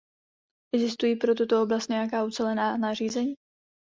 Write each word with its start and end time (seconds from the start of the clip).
Existují 0.75 1.15
pro 1.15 1.35
tuto 1.35 1.61
oblast 1.63 1.87
nějaká 1.89 2.23
ucelená 2.25 2.77
nařízení? 2.77 3.33